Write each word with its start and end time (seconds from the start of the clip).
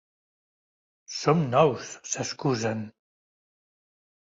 Som 1.19 1.43
nous 1.53 1.93
—s'excusen—. 2.01 2.85